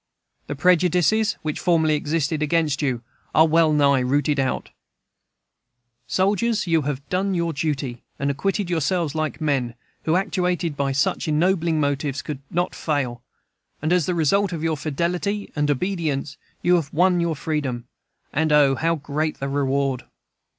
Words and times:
The 0.47 0.55
prejudices 0.55 1.33
which 1.43 1.59
formerly 1.59 1.93
existed 1.93 2.41
against 2.41 2.81
you 2.81 3.03
are 3.35 3.45
wellnigh 3.47 3.99
rooted 3.99 4.39
out 4.39 4.71
Soldiers, 6.07 6.65
you 6.65 6.81
have 6.81 7.07
done 7.09 7.35
your 7.35 7.53
duty, 7.53 8.01
and 8.17 8.31
acquitted 8.31 8.67
yourselves 8.67 9.13
like 9.13 9.39
men, 9.39 9.75
who, 10.05 10.15
actuated 10.15 10.75
by 10.75 10.91
such 10.91 11.27
ennobling 11.27 11.79
motives, 11.79 12.23
could 12.23 12.39
not 12.49 12.73
fail; 12.73 13.21
and 13.79 13.93
as 13.93 14.07
the 14.07 14.15
result 14.15 14.51
of 14.51 14.63
your 14.63 14.75
fidelity 14.75 15.51
and 15.55 15.69
obedience, 15.69 16.35
you 16.63 16.77
have 16.77 16.91
won 16.91 17.19
your 17.19 17.35
freedom. 17.35 17.85
And 18.33 18.51
O, 18.51 18.73
how 18.73 18.95
great 18.95 19.39
the 19.39 19.47
reward! 19.49 20.05